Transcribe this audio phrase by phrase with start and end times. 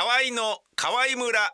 [0.00, 1.52] 河合の河合村。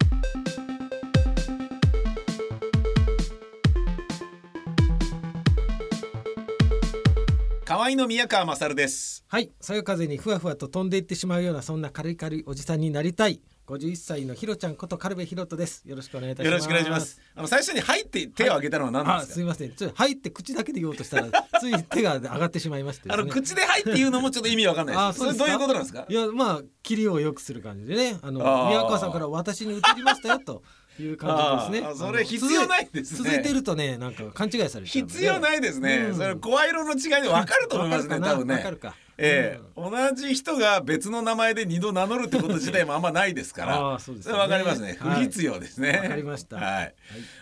[7.65, 9.25] 河合の宮川勝です。
[9.29, 13.41] はい、そよ風にふわふわと飛んでいってしまうようなそんな軽い軽いおじさんになりたい。
[13.67, 15.83] 51歳のひろちゃんこと軽部ひろとです。
[15.87, 16.53] よろしくお願いいたします。
[16.53, 17.19] よろしくお願いします。
[17.35, 19.73] あの最初に入って手を挙げたのは何ですか、すみません。
[19.73, 23.15] ちょっと入って口だけで言おうとしたら つい手が上がってしまいましてね。
[23.15, 25.19] あの口で入って言うのもちょっと意味わかんないです。
[25.21, 26.05] それどういうことなんですか？
[26.07, 28.19] いやまあ切りを良くする感じでね。
[28.21, 30.63] あの宮川さんから私に移りましたよと
[31.01, 31.95] いう感じですね。
[31.97, 33.31] それ必要ないですね。
[33.31, 35.15] 続いてるとねなんか勘違いされちゃうので。
[35.15, 36.17] 必要ないですね、うん。
[36.17, 38.55] それ声色の違いでわかると思いますね多分ね。
[38.57, 39.81] わかるかええ。
[39.81, 43.77] 同じ人が別の名前で二度名乗るってこと自体もあんまないですから。
[43.77, 44.49] あーそうですよね。
[44.49, 44.97] かりますね。
[45.01, 45.23] 不はい。
[45.23, 46.01] 必要ですね。
[46.03, 46.57] わかりました。
[46.57, 46.95] はい、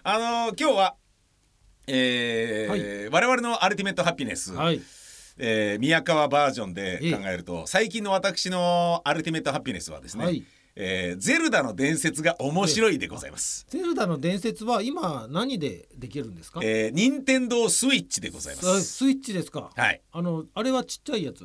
[0.02, 0.94] あのー今日は
[1.86, 4.80] えー我々のアルティメットハピネス、はい。
[5.38, 13.66] えー宮川バージョンで考えると最近の私のアルティメットハピネスはですね、はいえーゼルダの伝説が面白いでございます。
[13.68, 18.68] ゼルダの伝説は今何でできるんですか、えー、任天堂スイッチでございます。
[18.70, 20.00] あスイッチですか、はい。
[20.12, 21.44] あのあれはちっちゃいやつ？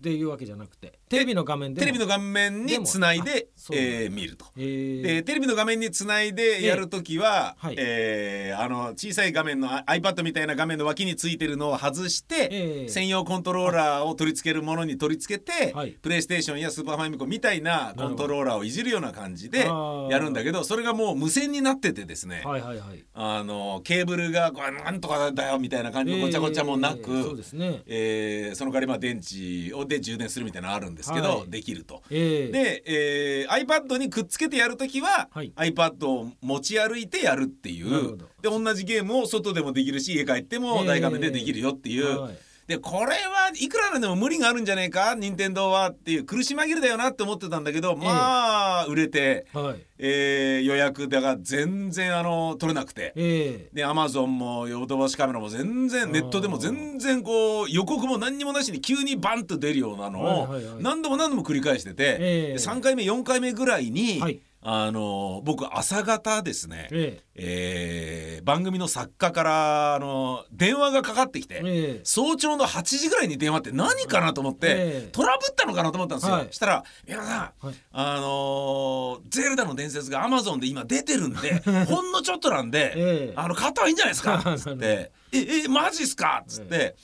[0.00, 1.84] っていうわけじゃなくてテレビの画面でも。
[1.84, 4.46] テレビの画面につないでえー見ると。
[4.56, 5.02] えー。
[5.02, 7.74] でテレビの画面につないでやるときは、ええはい。
[7.78, 12.88] えーあの小さい画面のあ iPad みたいな画面の脇についてるのを外して、ええ。
[12.88, 15.90] 専用コントローラーを取り付けるものに取り付けて、はい。
[15.92, 19.66] プレイステーションやスーパーファミコンみたいなコントローラーをいじるような感じで
[20.10, 23.04] やるんだけどそれがもう無線になっててですね、はいはいはい。
[23.14, 27.82] あのケーブルがこれなんとかだよみたいな感じのごちゃごちゃもなく、えーそうですね。
[27.86, 31.50] えーその代わりまあ電池をで充電するみたいなのあるんですけど、はい。
[31.50, 32.02] できると。
[32.10, 42.38] えー、で、えー iPad にくっつけてやるときは、はい iPad を持ち歩いてやるっていうで同じゲームを外でもできるし家帰っても大画面でできるよっていう、はい
[42.70, 45.16] でこれはいくらなんでも無理があるんじゃねえか？
[45.18, 49.80] 任天堂はっていう苦し紛れだよなって思ってたんだけど、まあ売れて、はい。
[49.98, 53.12] えー予約だが全然あの取れなくて。
[53.16, 60.48] えでアマゾンもヨドバシカメラも全然ネットでも全然こう予告も何にもなしに急にバンと出るようなのを
[60.80, 62.52] 何度も何度も繰り返してて、ええ。
[62.52, 67.22] で3回目4回目ぐらいに、はいあの僕朝方ですね、ー、え。
[67.34, 71.90] えー番組の作家からあの電話がかかってきて、ー、え。
[71.96, 75.08] ー、早朝の8時ぐらいに電話って何かなと思って、ええ。
[75.12, 76.34] トラブったのかなと思ったんですよ。
[76.34, 76.48] はい。
[76.50, 77.74] したら「皆さん、はい。
[77.92, 83.32] あのーゼルダの伝説がアマゾンで今出てるんで ほんのちょっとなんで、ええ。
[83.36, 86.96] あの買った方がいいんじゃないですか」 っつって「ええマジっすか?」っつって。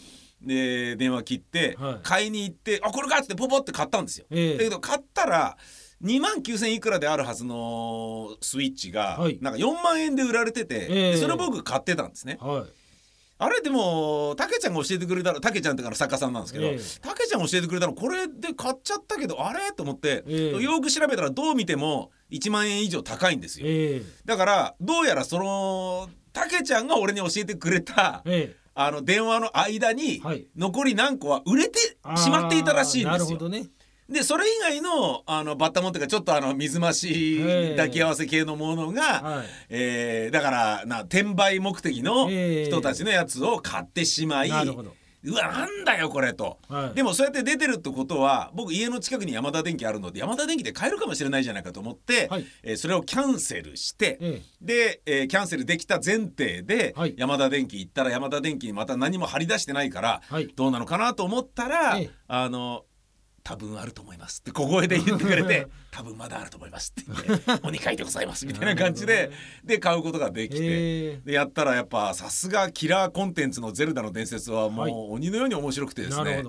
[0.43, 1.99] で電話切って、はい。
[2.03, 4.27] 買いに行って「あこれか」っつってポポって買ったんですよ。
[4.31, 4.59] ええ。
[4.59, 5.57] だけど買ったら
[6.03, 9.39] 2万9,000いくらであるはずのスイッチが、はい。
[9.41, 11.13] なんか4万円で売られてて、ええ。
[11.13, 12.39] でそれを僕買ってたんですね。
[12.41, 12.65] はい。
[13.39, 17.01] あれでもたけちゃんが教えてくれたのたけちゃんってか作家さんなんですけどええ。
[17.03, 19.73] たけちゃんが教えてくれたのこれで買っちゃったけどあれ？
[19.77, 20.63] と思って、ええ。
[20.63, 23.67] よく調べたらどう見ても1万円以上高いんですよ。
[23.69, 30.47] えー、だからどうやらそのたけちゃんが俺に教えてくれたえあの電話の間にはい。
[30.57, 33.39] 残り何個は売れてー、しまっていたらしいんあーなですよ。
[33.39, 33.67] るほどね
[34.09, 37.77] でそれ以外のあのバッタモンっていうかちょっとあの水増しええ。
[37.77, 39.47] 抱き合わせ系のものが、はい。
[39.69, 42.65] えーだからな転売目的のええ。
[42.67, 44.53] 人たちのやつを買ってしまい、う
[45.35, 46.59] わなんだよこれと。
[46.69, 46.95] はい。
[46.95, 52.47] でもそうやって出てるってことは僕家の近くにヤマダ電機あるのでヤマダ電機で買えるかもしれないじゃないかと思って、はい。
[52.63, 57.15] えーそれをキャンセルして、えで、えーキャンセルできた前提で、はい。
[57.17, 60.47] ヤマダ電機行ったらヤマダ電機にまた何も張り出してないから、はい。
[60.55, 62.11] どうなのかなと思ったら、ええ。
[62.29, 62.85] あの
[63.47, 69.31] 多分あると思いますって小声で言ってくれて 多分まだあると思いますって言ってお2回でございますみたいな感じで、
[69.65, 71.21] で買うことができて、え。
[71.25, 74.91] でやったらやっぱさすがキラーコンテンツの「ゼルダの伝説」はもはい。
[74.91, 76.43] う鬼のように面白くてですね。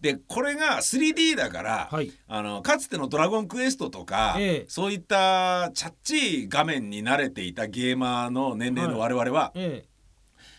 [0.00, 2.12] でこれが 3D だから、はい。
[2.28, 4.66] あのかつての「ドラゴンクエスト」とか、ええ。
[4.68, 9.84] そういったチャッチい画面に慣れていたゲーマーの年齢の我々は、え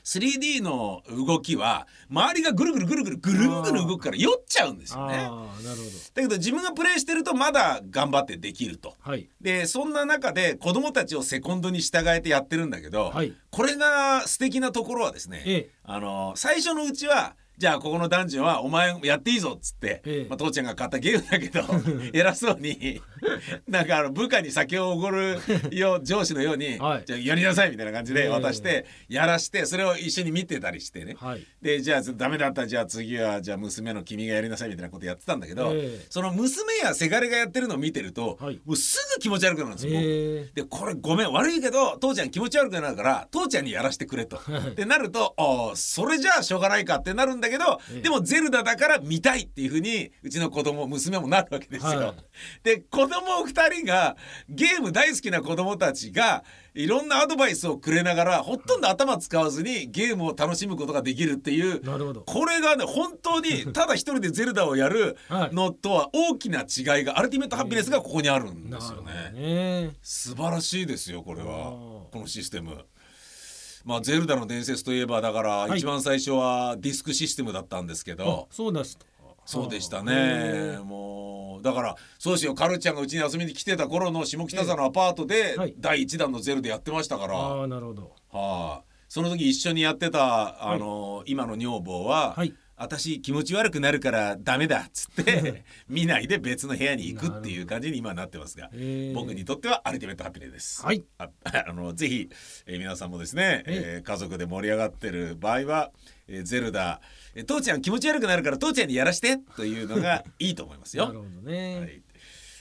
[0.05, 5.15] 3D の動きは周りがぐるぐるぐるぐるぐるんぐる動くから酔っちゃうんですー、よね。
[5.15, 8.95] ああなるほどだけど自分がプレイしてるとまだ頑張ってできると。
[9.01, 20.29] はいでそんな中で子供たちをセコンドに従えてやってるんだけど、はいこれが素敵なところはですね、ええあの最初のうちはじゃあここのダンジョンはお前やっていいぞっつって、ええ。
[20.29, 21.61] まあ、父ちゃんが買ったゲームだけど
[22.13, 23.01] 偉そうに
[23.67, 25.37] なんかあの部下に酒をおごる
[25.71, 27.03] よ上司のように、はい。
[27.05, 28.29] じゃあやりなさいみたいな感じでええ。
[28.29, 31.45] 渡して、やらしてそれを一緒に見てたりしてね、はい。
[31.61, 36.05] でじゃあダメだったじゃあ次はじゃあ娘の君がやりなさいみたいなことやってたんだけど、ええ。
[36.09, 38.59] その娘やせがれがやってるのを見てると、はい。
[38.65, 39.93] もうすぐ気持ち悪くなるんですよ。
[39.95, 44.37] えでこれごめん悪いけど父ちゃん気持ち悪くなるから父ちゃんにやらせてくれと。
[44.37, 48.01] ってなるとああそれじゃあしょうがないかってなるんだだけど、ええ。
[48.01, 51.99] でもゼルダだから見たいっていうふうにうちの子供娘もなるわけですよ。
[51.99, 52.15] はい。
[52.63, 54.15] で子供2人が
[54.49, 56.43] ゲーム大好きな子供たちが
[56.73, 62.21] いろんなアドバイスをくれながらほとんど頭使わずにゲームを楽しむことができるっていうなるほど。
[62.21, 69.31] これがね本当に ただ一人でゼルダをやるのとは大きな違いがアルティメットハピネスがここにあるんですよね。
[69.33, 69.93] ね。
[70.01, 71.71] 素晴らしいですよこれは。
[72.11, 72.85] このシステム。
[73.85, 75.77] まあゼルダの伝説といえばだからはい。
[75.79, 79.05] 一番最初はディスクシステムだったんですけあど、そうですと。
[79.45, 80.83] そうでしたへねー。
[80.83, 85.75] もうだからそうですよカルちゃんがうちに遊びに来てた頃の下北沢のアパートではい。
[85.79, 88.11] 第一弾のゼルダやってましたから、ああなるほど。
[88.31, 98.69] はい、その時一緒にやってたあの、今の女房は、はい私気持ち悪くなるからダメだっつって 見ないで別の部屋に行くっていう感じに今なってますが、
[99.13, 100.83] 僕にとってはアルティメットハピネです。
[100.83, 101.03] はい。
[101.17, 102.29] ああのぜひ、
[102.65, 105.91] えー皆さんもですね、ええー家族で盛り上がってる場合は、
[106.27, 107.01] えーゼルダ、
[107.33, 111.07] えー父ちゃん気持ち悪くなるから父ちゃんにやらしてというのがいいと思いますよ。
[111.09, 112.01] なるほどね、はい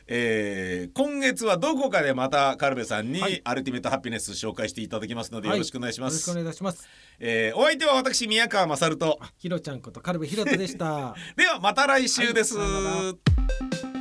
[0.06, 3.40] えー今月はどこかでまたカルベさんにはい。
[3.44, 6.28] アルティメットハピネス紹介していただきますのでよろしくお願いします。
[6.28, 6.88] よろしくお願いします。
[7.20, 9.18] えーお相手は私宮川勝と。
[9.38, 11.14] ひろちゃんことカルベひろとでした。
[11.36, 12.56] ではまた来週です。
[12.58, 13.14] は
[13.90, 13.93] い